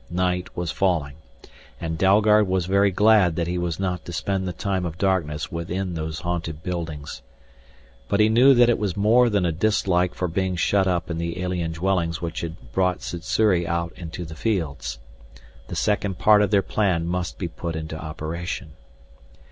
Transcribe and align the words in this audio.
Night 0.09 0.57
was 0.57 0.71
falling, 0.71 1.13
and 1.79 1.95
Dalgard 1.95 2.47
was 2.47 2.65
very 2.65 2.89
glad 2.89 3.35
that 3.35 3.45
he 3.45 3.59
was 3.59 3.79
not 3.79 4.03
to 4.05 4.11
spend 4.11 4.47
the 4.47 4.51
time 4.51 4.83
of 4.83 4.97
darkness 4.97 5.51
within 5.51 5.93
those 5.93 6.21
haunted 6.21 6.63
buildings. 6.63 7.21
But 8.07 8.19
he 8.19 8.27
knew 8.27 8.55
that 8.55 8.67
it 8.67 8.79
was 8.79 8.97
more 8.97 9.29
than 9.29 9.45
a 9.45 9.51
dislike 9.51 10.15
for 10.15 10.27
being 10.27 10.55
shut 10.55 10.87
up 10.87 11.11
in 11.11 11.19
the 11.19 11.39
alien 11.39 11.73
dwellings 11.73 12.19
which 12.19 12.41
had 12.41 12.71
brought 12.71 13.03
Sssuri 13.03 13.67
out 13.67 13.93
into 13.95 14.25
the 14.25 14.33
fields. 14.33 14.97
The 15.67 15.75
second 15.75 16.17
part 16.17 16.41
of 16.41 16.49
their 16.49 16.63
plan 16.63 17.05
must 17.05 17.37
be 17.37 17.47
put 17.47 17.75
into 17.75 17.95
operation. 17.95 18.71